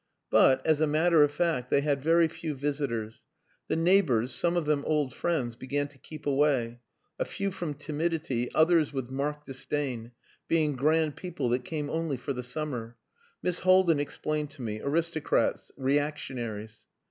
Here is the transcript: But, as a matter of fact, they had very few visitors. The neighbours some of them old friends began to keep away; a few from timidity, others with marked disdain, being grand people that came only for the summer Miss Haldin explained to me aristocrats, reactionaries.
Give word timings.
But, 0.31 0.65
as 0.65 0.81
a 0.81 0.87
matter 0.87 1.21
of 1.23 1.29
fact, 1.31 1.69
they 1.69 1.81
had 1.81 2.01
very 2.01 2.27
few 2.27 2.55
visitors. 2.55 3.23
The 3.67 3.75
neighbours 3.75 4.33
some 4.33 4.57
of 4.57 4.65
them 4.65 4.83
old 4.85 5.13
friends 5.13 5.55
began 5.55 5.87
to 5.89 5.99
keep 5.99 6.25
away; 6.25 6.79
a 7.19 7.23
few 7.25 7.51
from 7.51 7.75
timidity, 7.75 8.51
others 8.55 8.91
with 8.91 9.11
marked 9.11 9.45
disdain, 9.45 10.13
being 10.47 10.75
grand 10.75 11.15
people 11.17 11.49
that 11.49 11.65
came 11.65 11.87
only 11.87 12.17
for 12.17 12.33
the 12.33 12.41
summer 12.41 12.97
Miss 13.43 13.59
Haldin 13.59 13.99
explained 13.99 14.49
to 14.53 14.63
me 14.63 14.81
aristocrats, 14.81 15.71
reactionaries. 15.77 16.79